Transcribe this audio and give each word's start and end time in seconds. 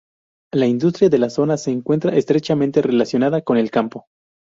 La 0.51 0.65
industria 0.65 1.09
de 1.09 1.19
la 1.19 1.29
zona 1.29 1.57
se 1.57 1.69
encuentra 1.69 2.15
estrechamente 2.15 2.81
relacionada 2.81 3.43
con 3.43 3.57
el 3.57 3.69
campo. 3.69 4.05